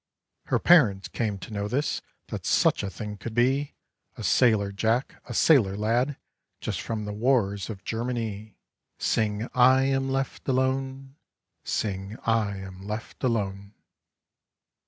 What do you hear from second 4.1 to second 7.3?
A sailor Jack, a sailor lad, Just from the